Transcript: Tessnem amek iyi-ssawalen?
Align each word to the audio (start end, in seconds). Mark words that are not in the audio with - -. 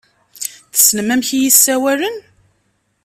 Tessnem 0.73 1.09
amek 1.13 1.29
iyi-ssawalen? 1.31 2.17